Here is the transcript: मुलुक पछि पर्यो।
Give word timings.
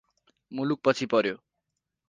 मुलुक 0.51 0.81
पछि 0.83 1.05
पर्यो। 1.13 1.35